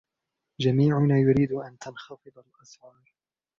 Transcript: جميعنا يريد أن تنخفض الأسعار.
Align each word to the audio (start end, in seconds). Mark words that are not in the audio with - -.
جميعنا 0.59 1.17
يريد 1.19 1.51
أن 1.51 1.77
تنخفض 1.79 2.37
الأسعار. 2.39 3.03